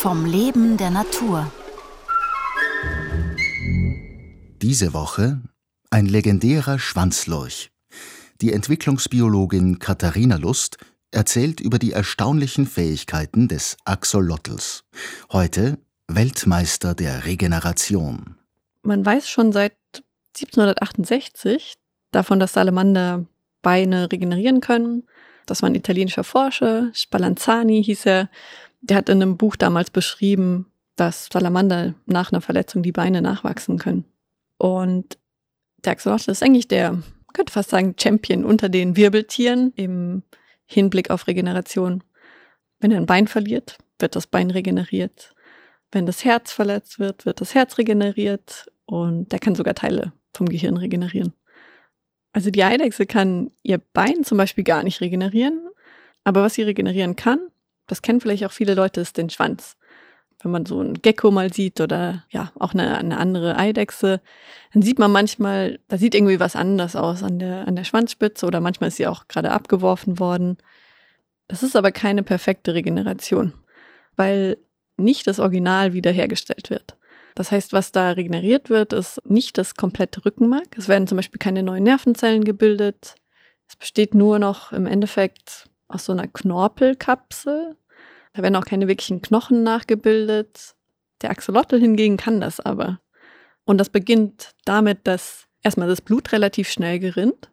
vom 0.00 0.24
Leben 0.24 0.78
der 0.78 0.88
Natur. 0.88 1.52
Diese 4.62 4.94
Woche 4.94 5.42
ein 5.90 6.06
legendärer 6.06 6.78
Schwanzlurch. 6.78 7.70
Die 8.40 8.54
Entwicklungsbiologin 8.54 9.78
Katharina 9.78 10.36
Lust 10.36 10.78
erzählt 11.10 11.60
über 11.60 11.78
die 11.78 11.92
erstaunlichen 11.92 12.66
Fähigkeiten 12.66 13.46
des 13.46 13.76
Axolotls. 13.84 14.84
Heute 15.32 15.76
Weltmeister 16.08 16.94
der 16.94 17.26
Regeneration. 17.26 18.36
Man 18.82 19.04
weiß 19.04 19.28
schon 19.28 19.52
seit 19.52 19.76
1768 20.34 21.74
davon, 22.10 22.40
dass 22.40 22.54
Salamander 22.54 23.26
Beine 23.60 24.10
regenerieren 24.10 24.62
können. 24.62 25.02
Das 25.44 25.60
war 25.60 25.68
ein 25.68 25.74
italienischer 25.74 26.24
Forscher, 26.24 26.88
Spallanzani 26.94 27.84
hieß 27.84 28.06
er. 28.06 28.30
Der 28.80 28.96
hat 28.96 29.08
in 29.08 29.22
einem 29.22 29.36
Buch 29.36 29.56
damals 29.56 29.90
beschrieben, 29.90 30.66
dass 30.96 31.28
Salamander 31.32 31.94
nach 32.06 32.32
einer 32.32 32.40
Verletzung 32.40 32.82
die 32.82 32.92
Beine 32.92 33.22
nachwachsen 33.22 33.78
können. 33.78 34.04
Und 34.58 35.18
der 35.84 35.92
Axolotl 35.92 36.30
ist 36.30 36.42
eigentlich 36.42 36.68
der, 36.68 37.02
könnte 37.32 37.52
fast 37.52 37.70
sagen, 37.70 37.94
Champion 37.98 38.44
unter 38.44 38.68
den 38.68 38.96
Wirbeltieren 38.96 39.72
im 39.76 40.22
Hinblick 40.66 41.10
auf 41.10 41.26
Regeneration. 41.26 42.04
Wenn 42.78 42.90
er 42.90 42.98
ein 42.98 43.06
Bein 43.06 43.28
verliert, 43.28 43.78
wird 43.98 44.16
das 44.16 44.26
Bein 44.26 44.50
regeneriert. 44.50 45.34
Wenn 45.92 46.06
das 46.06 46.24
Herz 46.24 46.52
verletzt 46.52 46.98
wird, 46.98 47.26
wird 47.26 47.40
das 47.40 47.54
Herz 47.54 47.78
regeneriert 47.78 48.70
und 48.86 49.32
der 49.32 49.38
kann 49.38 49.54
sogar 49.54 49.74
Teile 49.74 50.12
vom 50.32 50.48
Gehirn 50.48 50.76
regenerieren. 50.76 51.32
Also 52.32 52.50
die 52.50 52.62
Eidechse 52.62 53.06
kann 53.06 53.50
ihr 53.62 53.78
Bein 53.78 54.22
zum 54.22 54.38
Beispiel 54.38 54.64
gar 54.64 54.82
nicht 54.82 55.00
regenerieren, 55.00 55.68
aber 56.22 56.42
was 56.42 56.54
sie 56.54 56.62
regenerieren 56.62 57.16
kann, 57.16 57.40
das 57.90 58.02
kennen 58.02 58.20
vielleicht 58.20 58.44
auch 58.44 58.52
viele 58.52 58.74
Leute, 58.74 59.00
ist 59.00 59.16
den 59.16 59.30
Schwanz. 59.30 59.76
Wenn 60.42 60.52
man 60.52 60.64
so 60.64 60.80
einen 60.80 61.02
Gecko 61.02 61.30
mal 61.30 61.52
sieht 61.52 61.80
oder 61.80 62.24
ja, 62.30 62.50
auch 62.58 62.72
eine, 62.72 62.96
eine 62.96 63.18
andere 63.18 63.56
Eidechse, 63.56 64.22
dann 64.72 64.82
sieht 64.82 64.98
man 64.98 65.12
manchmal, 65.12 65.80
da 65.88 65.98
sieht 65.98 66.14
irgendwie 66.14 66.40
was 66.40 66.56
anders 66.56 66.96
aus 66.96 67.22
an 67.22 67.38
der, 67.38 67.68
an 67.68 67.76
der 67.76 67.84
Schwanzspitze 67.84 68.46
oder 68.46 68.60
manchmal 68.60 68.88
ist 68.88 68.96
sie 68.96 69.06
auch 69.06 69.28
gerade 69.28 69.50
abgeworfen 69.50 70.18
worden. 70.18 70.56
Das 71.48 71.62
ist 71.62 71.76
aber 71.76 71.92
keine 71.92 72.22
perfekte 72.22 72.74
Regeneration, 72.74 73.52
weil 74.16 74.56
nicht 74.96 75.26
das 75.26 75.40
Original 75.40 75.92
wiederhergestellt 75.92 76.70
wird. 76.70 76.96
Das 77.34 77.52
heißt, 77.52 77.72
was 77.72 77.92
da 77.92 78.12
regeneriert 78.12 78.70
wird, 78.70 78.92
ist 78.92 79.20
nicht 79.28 79.58
das 79.58 79.74
komplette 79.74 80.24
Rückenmark. 80.24 80.76
Es 80.76 80.88
werden 80.88 81.06
zum 81.06 81.16
Beispiel 81.16 81.38
keine 81.38 81.62
neuen 81.62 81.84
Nervenzellen 81.84 82.44
gebildet. 82.44 83.14
Es 83.68 83.76
besteht 83.76 84.14
nur 84.14 84.38
noch 84.38 84.72
im 84.72 84.86
Endeffekt 84.86 85.68
aus 85.88 86.04
so 86.04 86.12
einer 86.12 86.28
Knorpelkapsel. 86.28 87.76
Da 88.32 88.42
werden 88.42 88.56
auch 88.56 88.64
keine 88.64 88.88
wirklichen 88.88 89.22
Knochen 89.22 89.62
nachgebildet. 89.62 90.74
Der 91.22 91.30
Axolotl 91.30 91.78
hingegen 91.78 92.16
kann 92.16 92.40
das 92.40 92.60
aber. 92.60 93.00
Und 93.64 93.78
das 93.78 93.90
beginnt 93.90 94.54
damit, 94.64 95.00
dass 95.04 95.46
erstmal 95.62 95.88
das 95.88 96.00
Blut 96.00 96.32
relativ 96.32 96.68
schnell 96.68 96.98
gerinnt. 96.98 97.50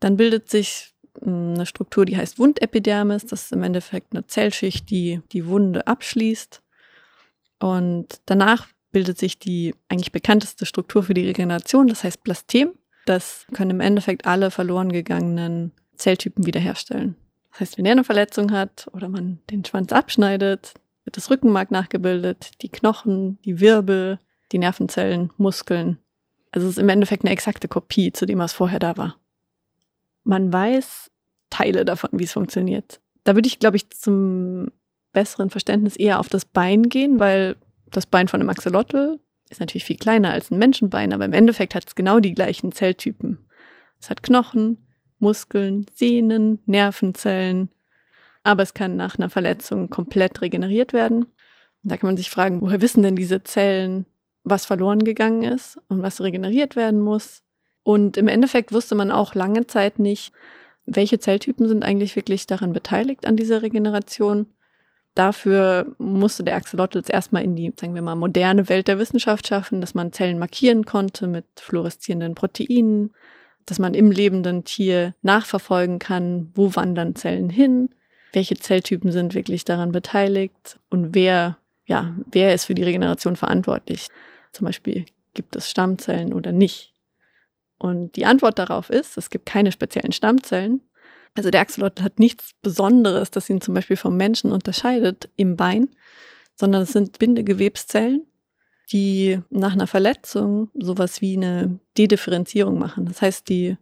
Dann 0.00 0.16
bildet 0.16 0.50
sich 0.50 0.94
hm, 1.22 1.54
eine 1.54 1.66
Struktur, 1.66 2.04
die 2.04 2.16
heißt 2.16 2.38
Wundepidermis. 2.38 3.26
Das 3.26 3.44
ist 3.44 3.52
im 3.52 3.62
Endeffekt 3.62 4.12
eine 4.12 4.26
Zellschicht, 4.26 4.90
die 4.90 5.20
die 5.32 5.46
Wunde 5.46 5.86
abschließt. 5.86 6.62
Und 7.60 8.20
danach 8.26 8.68
bildet 8.92 9.18
sich 9.18 9.38
die 9.38 9.74
eigentlich 9.88 10.12
bekannteste 10.12 10.66
Struktur 10.66 11.02
für 11.02 11.14
die 11.14 11.26
Regeneration, 11.26 11.88
das 11.88 12.04
heißt 12.04 12.22
Blastem. 12.22 12.72
Das 13.06 13.46
können 13.54 13.70
im 13.70 13.80
Endeffekt 13.80 14.26
alle 14.26 14.50
verloren 14.50 14.92
gegangenen 14.92 15.72
Zelltypen 15.96 16.46
wiederherstellen. 16.46 17.16
Das 17.58 17.70
heißt, 17.70 17.78
wenn 17.78 17.86
er 17.86 17.92
eine 17.92 18.04
Verletzung 18.04 18.52
hat 18.52 18.86
oder 18.92 19.08
man 19.08 19.40
den 19.50 19.64
Schwanz 19.64 19.92
abschneidet, 19.92 20.74
wird 21.02 21.16
das 21.16 21.28
Rückenmark 21.28 21.72
nachgebildet, 21.72 22.62
die 22.62 22.68
Knochen, 22.68 23.40
die 23.44 23.58
Wirbel, 23.58 24.20
die 24.52 24.58
Nervenzellen, 24.58 25.32
Muskeln. 25.38 25.98
Also 26.52 26.68
es 26.68 26.74
ist 26.74 26.78
im 26.78 26.88
Endeffekt 26.88 27.24
eine 27.24 27.32
exakte 27.32 27.66
Kopie 27.66 28.12
zu 28.12 28.26
dem, 28.26 28.38
was 28.38 28.52
vorher 28.52 28.78
da 28.78 28.96
war. 28.96 29.16
Man 30.22 30.52
weiß 30.52 31.10
Teile 31.50 31.84
davon, 31.84 32.10
wie 32.12 32.24
es 32.24 32.32
funktioniert. 32.32 33.00
Da 33.24 33.34
würde 33.34 33.48
ich, 33.48 33.58
glaube 33.58 33.76
ich, 33.76 33.90
zum 33.90 34.70
besseren 35.12 35.50
Verständnis 35.50 35.96
eher 35.96 36.20
auf 36.20 36.28
das 36.28 36.44
Bein 36.44 36.84
gehen, 36.84 37.18
weil 37.18 37.56
das 37.90 38.06
Bein 38.06 38.28
von 38.28 38.40
einem 38.40 38.50
Axolotl 38.50 39.18
ist 39.50 39.58
natürlich 39.58 39.84
viel 39.84 39.96
kleiner 39.96 40.30
als 40.30 40.52
ein 40.52 40.58
Menschenbein, 40.58 41.12
aber 41.12 41.24
im 41.24 41.32
Endeffekt 41.32 41.74
hat 41.74 41.88
es 41.88 41.96
genau 41.96 42.20
die 42.20 42.34
gleichen 42.34 42.70
Zelltypen. 42.70 43.48
Es 43.98 44.10
hat 44.10 44.22
Knochen, 44.22 44.87
Muskeln, 45.18 45.86
Sehnen, 45.94 46.60
Nervenzellen, 46.66 47.70
aber 48.42 48.62
es 48.62 48.74
kann 48.74 48.96
nach 48.96 49.18
einer 49.18 49.30
Verletzung 49.30 49.90
komplett 49.90 50.40
regeneriert 50.40 50.92
werden. 50.92 51.24
Und 51.24 51.92
da 51.92 51.96
kann 51.96 52.08
man 52.08 52.16
sich 52.16 52.30
fragen, 52.30 52.60
woher 52.60 52.80
wissen 52.80 53.02
denn 53.02 53.16
diese 53.16 53.42
Zellen, 53.42 54.06
was 54.44 54.66
verloren 54.66 55.04
gegangen 55.04 55.42
ist 55.42 55.78
und 55.88 56.02
was 56.02 56.20
regeneriert 56.20 56.76
werden 56.76 57.00
muss? 57.00 57.42
Und 57.82 58.16
im 58.16 58.28
Endeffekt 58.28 58.72
wusste 58.72 58.94
man 58.94 59.10
auch 59.10 59.34
lange 59.34 59.66
Zeit 59.66 59.98
nicht, 59.98 60.32
welche 60.86 61.18
Zelltypen 61.18 61.68
sind 61.68 61.84
eigentlich 61.84 62.16
wirklich 62.16 62.46
daran 62.46 62.72
beteiligt 62.72 63.26
an 63.26 63.36
dieser 63.36 63.62
Regeneration. 63.62 64.46
Dafür 65.14 65.94
musste 65.98 66.44
der 66.44 66.56
Axolotl 66.56 66.98
jetzt 66.98 67.10
erstmal 67.10 67.44
in 67.44 67.56
die, 67.56 67.72
sagen 67.78 67.94
wir 67.94 68.02
mal, 68.02 68.14
moderne 68.14 68.68
Welt 68.68 68.88
der 68.88 68.98
Wissenschaft 68.98 69.48
schaffen, 69.48 69.80
dass 69.80 69.94
man 69.94 70.12
Zellen 70.12 70.38
markieren 70.38 70.84
konnte 70.84 71.26
mit 71.26 71.44
fluoreszierenden 71.56 72.34
Proteinen, 72.34 73.12
dass 73.68 73.78
man 73.78 73.94
im 73.94 74.10
lebenden 74.10 74.64
Tier 74.64 75.14
nachverfolgen 75.22 75.98
kann, 75.98 76.50
wo 76.54 76.74
wandern 76.74 77.14
Zellen 77.14 77.50
hin, 77.50 77.90
welche 78.32 78.56
Zelltypen 78.56 79.12
sind 79.12 79.34
wirklich 79.34 79.64
daran 79.64 79.92
beteiligt 79.92 80.78
und 80.90 81.14
wer, 81.14 81.58
ja, 81.86 82.16
wer 82.30 82.54
ist 82.54 82.66
für 82.66 82.74
die 82.74 82.82
Regeneration 82.82 83.36
verantwortlich. 83.36 84.08
Zum 84.52 84.66
Beispiel 84.66 85.06
gibt 85.34 85.56
es 85.56 85.70
Stammzellen 85.70 86.32
oder 86.32 86.52
nicht. 86.52 86.94
Und 87.78 88.16
die 88.16 88.26
Antwort 88.26 88.58
darauf 88.58 88.90
ist, 88.90 89.16
es 89.16 89.30
gibt 89.30 89.46
keine 89.46 89.70
speziellen 89.72 90.12
Stammzellen. 90.12 90.80
Also 91.36 91.50
der 91.50 91.60
Axolotl 91.60 92.02
hat 92.02 92.18
nichts 92.18 92.52
Besonderes, 92.62 93.30
das 93.30 93.48
ihn 93.48 93.60
zum 93.60 93.74
Beispiel 93.74 93.96
vom 93.96 94.16
Menschen 94.16 94.50
unterscheidet 94.50 95.28
im 95.36 95.56
Bein, 95.56 95.88
sondern 96.56 96.82
es 96.82 96.92
sind 96.92 97.18
Bindegewebszellen, 97.18 98.26
die 98.92 99.40
nach 99.50 99.72
einer 99.72 99.86
Verletzung 99.86 100.70
sowas 100.74 101.20
wie 101.20 101.36
eine 101.36 101.78
Dedifferenzierung 101.96 102.78
machen. 102.78 103.06
Das 103.06 103.22
heißt, 103.22 103.48
die 103.48 103.76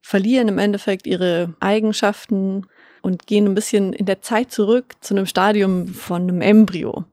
verlieren 0.00 0.48
im 0.48 0.58
Endeffekt 0.58 1.06
ihre 1.06 1.54
Eigenschaften 1.60 2.66
und 3.02 3.26
gehen 3.26 3.46
ein 3.46 3.54
bisschen 3.54 3.92
in 3.92 4.06
der 4.06 4.22
Zeit 4.22 4.50
zurück 4.50 4.96
zu 5.00 5.14
einem 5.14 5.26
Stadium 5.26 5.88
von 5.88 6.22
einem 6.22 6.40
Embryo 6.40 7.04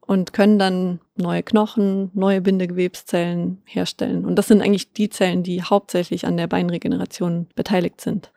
und 0.00 0.32
können 0.32 0.58
dann 0.58 1.00
neue 1.16 1.42
Knochen, 1.42 2.10
neue 2.14 2.40
Bindegewebszellen 2.40 3.62
herstellen. 3.64 4.24
Und 4.24 4.36
das 4.36 4.48
sind 4.48 4.62
eigentlich 4.62 4.92
die 4.92 5.10
Zellen, 5.10 5.42
die 5.42 5.62
hauptsächlich 5.62 6.26
an 6.26 6.36
der 6.36 6.46
Beinregeneration 6.46 7.48
beteiligt 7.54 8.00
sind. 8.00 8.32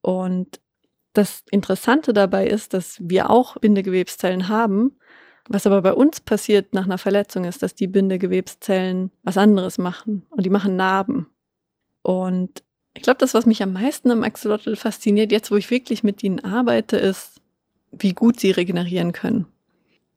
Und 0.00 0.60
das 1.12 1.42
Interessante 1.50 2.12
dabei 2.12 2.46
ist, 2.46 2.74
dass 2.74 2.96
wir 3.00 3.30
auch 3.30 3.56
Bindegewebszellen 3.58 4.48
haben, 4.48 4.96
was 5.48 5.66
aber 5.66 5.82
bei 5.82 5.92
uns 5.92 6.20
passiert 6.20 6.74
nach 6.74 6.84
einer 6.84 6.98
Verletzung 6.98 7.44
ist, 7.44 7.62
dass 7.62 7.74
die 7.74 7.86
Bindegewebszellen 7.86 9.10
was 9.22 9.38
anderes 9.38 9.78
machen 9.78 10.24
und 10.30 10.44
die 10.44 10.50
machen 10.50 10.76
Narben. 10.76 11.26
Und 12.02 12.62
ich 12.94 13.02
glaube, 13.02 13.18
das, 13.18 13.34
was 13.34 13.46
mich 13.46 13.62
am 13.62 13.72
meisten 13.72 14.10
am 14.10 14.24
Axolotl 14.24 14.76
fasziniert, 14.76 15.32
jetzt 15.32 15.50
wo 15.50 15.56
ich 15.56 15.70
wirklich 15.70 16.02
mit 16.02 16.22
ihnen 16.22 16.40
arbeite, 16.44 16.96
ist, 16.96 17.40
wie 17.92 18.12
gut 18.12 18.38
sie 18.40 18.50
regenerieren 18.50 19.12
können. 19.12 19.46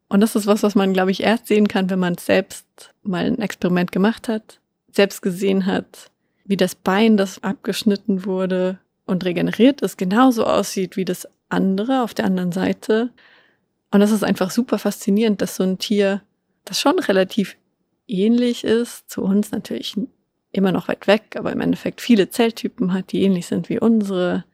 Und 0.10 0.20
das 0.20 0.36
ist 0.36 0.48
was, 0.48 0.62
was 0.64 0.76
man, 0.76 0.92
glaube 0.92 1.12
ich, 1.12 1.24
erst 1.24 1.48
sehen 1.48 1.70
kann, 1.70 1.90
wenn 1.90 2.00
man 2.00 2.18
selbst 2.18 2.66
mal 3.02 3.26
ein 3.26 3.40
Experiment 3.40 3.94
gemacht 3.94 4.28
hat, 4.28 4.60
selbst 4.92 5.22
gesehen 5.22 5.66
hat, 5.66 6.12
wie 6.44 6.58
das 6.58 6.76
Bein, 6.76 7.16
das 7.16 7.42
abgeschnitten 7.44 8.26
wurde 8.26 8.80
und 9.06 9.24
regeneriert 9.24 9.82
ist, 9.82 9.98
genauso 9.98 10.46
aussieht 10.46 10.98
wie 10.98 11.06
das 11.06 11.28
andere 11.48 12.04
auf 12.04 12.14
der 12.14 12.26
anderen 12.26 12.52
Seite 12.52 13.12
und 13.92 14.00
das 14.00 14.12
ist 14.12 14.24
einfach 14.24 14.52
super 14.52 14.80
faszinierend, 14.80 15.42
dass 15.42 15.58
so 15.58 15.64
ein 15.64 15.78
Tier, 15.78 16.22
das 16.66 16.80
schon 16.80 16.98
relativ 17.00 17.58
ähnlich 18.08 18.64
ist, 18.64 19.10
zu 19.10 19.22
uns 19.22 19.52
natürlich 19.52 19.96
immer 20.52 20.72
noch 20.72 20.88
weit 20.88 21.08
weg, 21.08 21.36
aber 21.38 21.52
im 21.52 21.62
Endeffekt 21.62 22.02
viele 22.02 22.30
Zelltypen 22.30 22.94
hat, 22.94 23.12
die 23.12 23.22
ähnlich 23.24 23.48
sind 23.48 23.70
wie 23.70 23.80
unsere, 23.80 24.46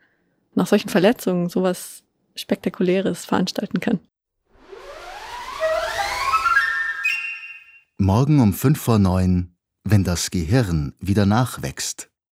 nach 0.55 0.67
solchen 0.67 0.89
Verletzungen 0.89 1.49
sowas 1.49 2.03
Spektakuläres 2.35 3.25
veranstalten 3.25 3.79
kann. 3.79 3.99
Morgen 7.99 8.39
um 8.41 8.53
fünf 8.53 8.79
vor 8.79 8.99
neun, 8.99 9.55
wenn 9.83 10.03
das 10.03 10.29
Gehirn 10.29 10.93
wieder 10.99 11.25
nachwächst. 11.25 12.09